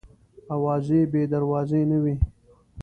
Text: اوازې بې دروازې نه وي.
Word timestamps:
اوازې 0.55 0.99
بې 1.11 1.21
دروازې 1.31 1.81
نه 1.91 1.97
وي. 2.03 2.15